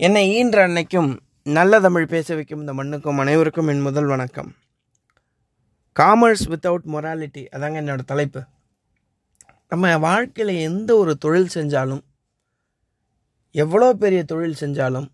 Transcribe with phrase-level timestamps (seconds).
[0.00, 4.54] என்னை ஈன்ற அன்னைக்கும் நல்ல தமிழ் பேச வைக்கும் இந்த மண்ணுக்கும் அனைவருக்கும் என் முதல் வணக்கம்.
[6.00, 8.42] காமர்ஸ் வித்தவுட் மொராலிட்டி அதாங்க என்னோடய தலைப்பு.
[9.68, 12.00] நம்ம வாழ்க்கையில் எந்த ஒரு தொழில் செஞ்சாலும்
[13.50, 15.08] எவ்வளோ பெரிய தொழில் செஞ்சாலும்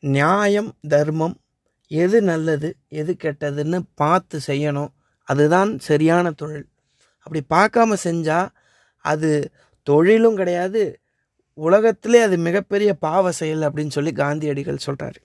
[0.00, 1.36] நியாயம் தர்மம்
[1.86, 4.92] எது நல்லது எது கெட்டதுன்னு பார்த்து செய்யணும்.
[5.24, 6.68] அதுதான் சரியான தொழில்.
[7.18, 8.48] அப்படி பார்க்காம செஞ்சால்
[8.98, 9.52] அது
[9.82, 11.00] தொழிலும் கிடையாது
[11.58, 15.20] உலகத்திலே அது மிகப்பெரிய பாவ செயல் அப்படின்னு சொல்லி காந்தியடிகள் சொல்கிறாரு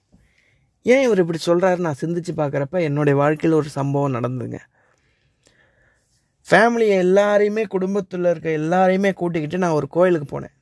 [0.82, 4.60] ஏன் இவர் இப்படி சொல்கிறாரு நான் சிந்திச்சு பார்க்குறப்ப என்னுடைய வாழ்க்கையில் ஒரு சம்பவம் நடந்துங்க
[6.48, 10.56] ஃபேமிலியை எல்லாரையுமே குடும்பத்தில் இருக்க எல்லாரையுமே கூட்டிக்கிட்டு நான் ஒரு கோயிலுக்கு போனேன்.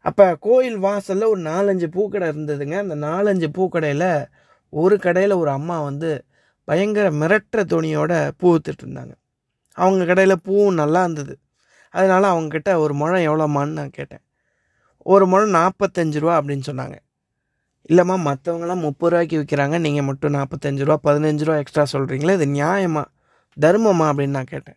[0.00, 2.76] அப்போ கோயில் வாசலில் ஒரு நாலஞ்சு பூக்கடை இருந்ததுங்க.
[2.78, 4.26] அந்த நாலஞ்சு பூக்கடையில்
[4.68, 6.24] ஒரு கடையில் ஒரு அம்மா வந்து
[6.64, 9.14] பயங்கர மிரட்டுற துணியோட பூ வித்துட்டு இருந்தாங்க.
[9.72, 11.38] அவங்க கடையில் பூவும் நல்லா இருந்தது.
[11.90, 14.24] அதனால் அவங்கக்கிட்ட ஒரு முழம் எவ்வளோமான்னு நான் கேட்டேன்.
[15.12, 16.96] ஒரு முழம் நாற்பத்தஞ்சு ரூபா அப்படின்னு சொன்னாங்க.
[17.88, 23.04] இல்லைம்மா மற்றவங்களாம் முப்பது ரூபாய்க்கு விற்கிறாங்க நீங்கள் மட்டும் நாற்பத்தஞ்சு ரூபா பதினஞ்சு ரூபா எக்ஸ்ட்ரா சொல்கிறீங்களே இது நியாயமா?
[23.60, 24.06] தர்மமா?
[24.10, 24.76] அப்படின்னு நான் கேட்டேன்.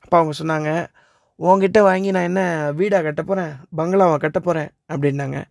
[0.00, 0.86] அப்போ அவங்க சொன்னாங்க
[1.36, 5.44] உங்ககிட்ட வாங்கி நான் என்ன வீடாக கட்ட போகிறேன் பங்களாவை கட்ட போகிறேன் அப்படின்னாங்க.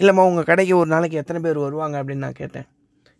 [0.00, 2.04] இல்லைம்மா உங்கள் கடைக்கு ஒரு நாளைக்கு எத்தனை பேர் வருவாங்க?
[2.04, 2.66] அப்படின்னு நான் கேட்டேன்.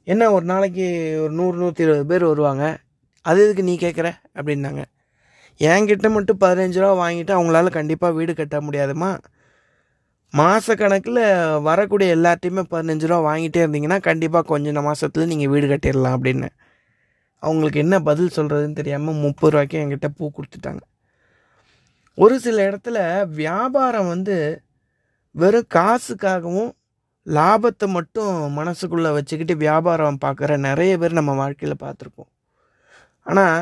[0.05, 2.79] என்ன ஒரு நாளைக்கு ஒரு நூறு நூற்றி இருபது பேர் வருவாங்க?
[3.21, 4.85] அது எதுக்கு நீ கேட்குற அப்படின்னாங்க.
[5.59, 9.19] என்கிட்ட மட்டும் பதினஞ்சு ரூபா வாங்கிட்டு அவங்களால கண்டிப்பாக வீடு கட்ட முடியாதுமா
[10.35, 11.21] மாதக்கணக்கில்
[11.69, 16.49] வரக்கூடிய எல்லாத்தையுமே பதினஞ்சு ரூபா வாங்கிட்டே இருந்தீங்கன்னா கண்டிப்பாக கொஞ்சம் மாதத்துல நீங்கள் வீடு கட்டிடலாம் அப்படின்னு.
[17.43, 20.83] அவங்களுக்கு என்ன பதில் சொல்கிறதுன்னு தெரியாமல் முப்பது ரூபாய்க்கு என்கிட்ட பூ கொடுத்துட்டாங்க.
[22.19, 22.99] ஒரு சில இடத்துல
[23.41, 24.37] வியாபாரம் வந்து
[25.35, 26.71] வெறும் காசுக்காகவும்
[27.27, 32.31] லாபத்தை மட்டும் மனசுக்குள்ளே வச்சுக்கிட்டு வியாபாரம் பார்க்குற நிறைய பேர் நம்ம வாழ்க்கையில் பார்த்துருப்போம்.
[33.27, 33.59] ஆனால்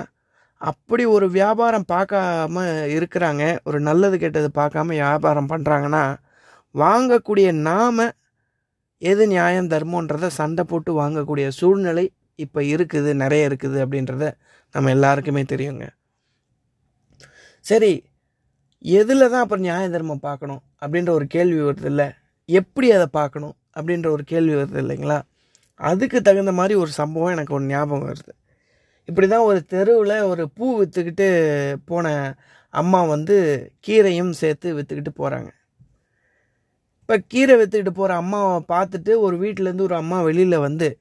[0.60, 2.62] அப்படி ஒரு வியாபாரம் பார்க்காம
[2.96, 6.04] இருக்கிறாங்க ஒரு நல்லது கெட்டது பார்க்காம வியாபாரம் பண்ணுறாங்கன்னா
[6.82, 8.06] வாங்கக்கூடிய நாம
[9.02, 12.04] எது நியாயம் தர்மன்றதை சண்டை போட்டு வாங்கக்கூடிய சூழ்நிலை
[12.44, 14.24] இப்போ இருக்குது நிறைய இருக்குது அப்படின்றத
[14.74, 15.84] நம்ம எல்லாருக்குமே தெரியுங்க.
[17.64, 17.92] சரி
[18.84, 22.08] எதில் தான் அப்புறம் நியாய தர்மம் பார்க்கணும் அப்படின்ற ஒரு கேள்வி வருது இல்லை?
[22.48, 25.18] எப்படி அதை பார்க்கணும் அப்படின்ற ஒரு கேள்வி வருது இல்லைங்களா?
[25.80, 28.32] அதுக்கு தகுந்த மாதிரி ஒரு சம்பவம் எனக்கு ஒரு ஞாபகம் வருது.
[29.08, 31.28] இப்படி தான் ஒரு தெருவில் ஒரு பூ விற்றுக்கிட்டு
[31.90, 32.06] போன
[32.74, 33.36] அம்மா வந்து
[33.86, 35.50] கீரையும் சேர்த்து விற்றுக்கிட்டு போகிறாங்க
[37.08, 40.98] இப்போ கீரை விற்றுக்கிட்டு போகிற அம்மாவை பார்த்துட்டு ஒரு வீட்டிலேருந்து ஒரு அம்மா வெளியில் வந்து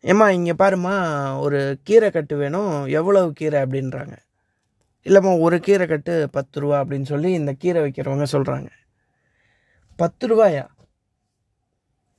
[0.00, 0.92] ஏம்மா இங்கே பாருமா
[1.40, 2.86] ஒரு கீரை கட்டு வேணும்.
[2.86, 3.58] எவ்வளவு கீரை?
[3.64, 4.14] அப்படின்றாங்க.
[5.06, 8.68] இல்லைம்மா ஒரு கீரை கட்டு பத்து ரூபா அப்படின்னு சொல்லி இந்த கீரை வைக்கிறவங்க சொல்கிறாங்க
[9.98, 10.64] பத்து ரூபாயா?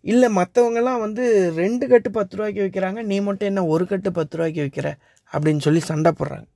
[0.01, 4.65] இல்லை மற்றவங்கெல்லாம் வந்து ரெண்டு கட்டு பத்து ரூபாய்க்கு விற்கிறாங்க நீ மட்டும் என்ன ஒரு கட்டு பத்து ரூபாய்க்கு
[4.65, 4.91] விற்கிற
[5.33, 6.47] அப்படின்னு சொல்லி சண்டை போடுறாங்க.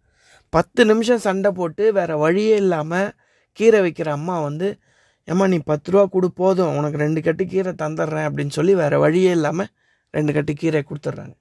[0.49, 3.09] பத்து நிமிஷம் சண்டை போட்டு வேறு வழியே இல்லாமல்
[3.51, 4.79] கீரை விற்கிற அம்மா வந்து
[5.27, 6.75] ஏம்மா நீ பத்து ரூபா கொடு போதும்.
[6.79, 9.69] உனக்கு ரெண்டு கட்டு கீரை தந்துடுறேன் அப்படின்னு சொல்லி வேறு வழியே இல்லாமல்
[10.13, 11.35] ரெண்டு கட்டு கீரை கொடுத்துட்றாங்க.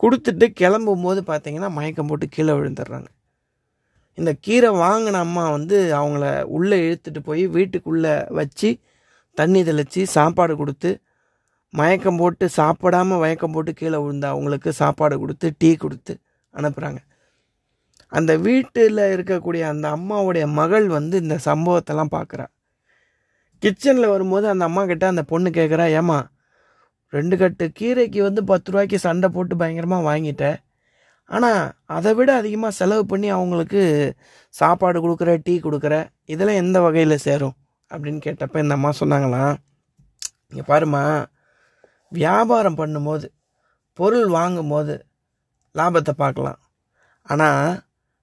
[0.00, 3.08] கொடுத்துட்டு கிளம்பும் போது பார்த்தீங்கன்னா மயக்கம் போட்டு கீழே விழுந்துடுறாங்க.
[4.18, 6.24] இந்த கீரை வாங்கின அம்மா வந்து அவங்கள
[6.56, 8.70] உள்ளே இழுத்துட்டு போய் வீட்டுக்குள்ளே வச்சு
[9.38, 10.90] தண்ணி தெளித்து சாப்பாடு கொடுத்து
[11.74, 16.14] மயக்கம் போட்டு சாப்பிடாமல் மயக்கம் போட்டு கீழே விழுந்த அவங்களுக்கு சாப்பாடு கொடுத்து டீ கொடுத்து
[16.54, 17.00] அனுப்புகிறாங்க
[18.12, 22.46] அந்த வீட்டில் இருக்கக்கூடிய அந்த அம்மாவுடைய மகள் வந்து இந்த சம்பவத்தெல்லாம் பார்க்குறா
[23.62, 26.18] கிச்சனில் வரும்போது அந்த அம்மா கிட்ட அந்த பொண்ணு கேட்குறா ஏமா
[27.12, 30.58] ரெண்டு கட்டு கீரைக்கு வந்து பத்து ரூபாய்க்கு சண்டை போட்டு பயங்கரமாக வாங்கிட்டேன்
[31.30, 33.82] ஆனால் அதை விட அதிகமாக செலவு பண்ணி அவங்களுக்கு
[34.54, 37.54] சாப்பாடு கொடுக்குற டீ கொடுக்குற இதெல்லாம் எந்த வகையில் சேரும்?
[37.90, 39.54] அப்படின்னு கேட்டப்ப இந்த அம்மா சொன்னாங்களாம்
[40.50, 41.02] இங்கே பாருமா
[42.12, 43.26] வியாபாரம் பண்ணும்போது
[43.98, 44.94] பொருள் வாங்கும்போது
[45.74, 46.60] லாபத்தை பார்க்கலாம்.
[47.28, 47.82] ஆனால்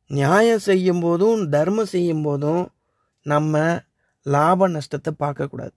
[0.10, 2.64] நியாயம் செய்யும் போதும் தர்மம் செய்யும் போதும்
[3.26, 3.64] நம்ம
[4.26, 5.76] லாப நஷ்டத்தை பார்க்கக்கூடாது.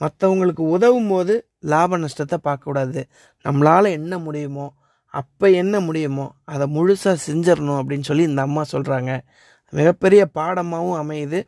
[0.00, 1.34] மற்றவங்களுக்கு உதவும் போது
[1.72, 3.00] லாப நஷ்டத்தை பார்க்கக்கூடாது.
[3.44, 4.66] நம்மளால் என்ன முடியுமோ
[5.14, 9.12] அப்போ என்ன முடியுமோ அதை முழுசாக செஞ்சிடணும் அப்படின்னு சொல்லி இந்த அம்மா சொல்கிறாங்க
[9.72, 11.38] மிகப்பெரிய பாடமாகவும் அமையுது.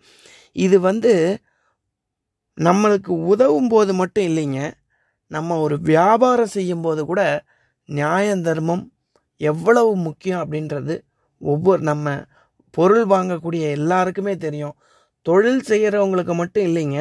[0.52, 1.12] இது வந்து
[2.58, 4.60] நம்மளுக்கு உதவும் போது மட்டும் இல்லைங்க.
[5.30, 7.22] நம்ம ஒரு வியாபாரம் செய்யும்போது கூட
[7.88, 8.84] நியாயம் தர்மம்
[9.40, 10.94] எவ்வளவு முக்கியம் அப்படின்றது
[11.42, 12.16] ஒவ்வொரு நம்ம
[12.70, 14.76] பொருள் வாங்கக்கூடிய எல்லாருக்குமே தெரியும்.
[15.26, 17.00] தொழில் செய்கிறவங்களுக்கு மட்டும் இல்லைங்க.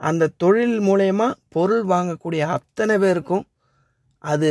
[0.00, 3.44] அந்த தொழில் மூலயமா பொருள் வாங்கக்கூடிய அத்தனை பேருக்கும்
[4.24, 4.50] அது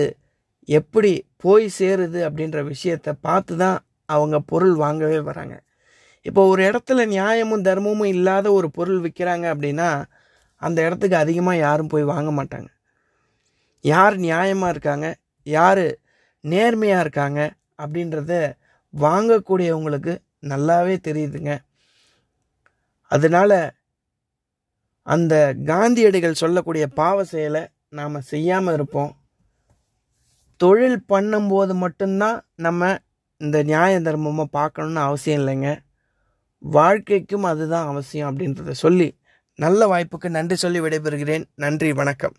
[0.69, 1.11] எப்படி
[1.43, 5.55] போய் சேருது அப்படின்ற விஷயத்தை பார்த்து தான் அவங்க பொருள் வாங்கவே வராங்க.
[6.25, 9.89] இப்போ ஒரு இடத்துல நியாயமும் தர்மமும் இல்லாத ஒரு பொருள் விற்கிறாங்க அப்படின்னா
[10.61, 12.69] அந்த இடத்துக்கு அதிகமாக யாரும் போய் வாங்க மாட்டாங்க.
[13.85, 15.07] யார் நியாயமாக இருக்காங்க
[15.47, 15.85] யார்
[16.43, 17.39] நேர்மையாக இருக்காங்க
[17.83, 18.33] அப்படின்றத
[18.93, 20.13] வாங்கக்கூடியவங்களுக்கு
[20.51, 21.51] நல்லாவே தெரியுதுங்க.
[23.15, 23.57] அதனால்
[25.07, 25.33] அந்த
[25.71, 27.63] காந்தியடிகள் சொல்லக்கூடிய பாவ செயலை
[27.99, 29.11] நாம் செய்யாமல் இருப்போம்.
[30.61, 32.91] தொழில் பண்ணும்போது மட்டும்தான் நம்ம
[33.41, 35.69] இந்த நியாய தர்மமாக பார்க்கணுன்னு அவசியம் இல்லைங்க.
[36.63, 39.09] வாழ்க்கைக்கும் அதுதான் அவசியம் அப்படின்றத சொல்லி
[39.59, 41.45] நல்ல வாய்ப்புக்கு நன்றி சொல்லி விடைபெறுகிறேன்.
[41.55, 42.35] நன்றி வணக்கம்.